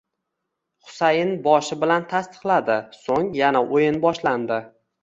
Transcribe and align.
Husayin 0.87 1.35
boshi 1.49 1.77
bilan 1.85 2.09
tasdiqladi, 2.15 2.81
so'ng, 3.05 3.33
yana 3.43 3.67
o'yin 3.71 4.07
boshlandi. 4.09 4.65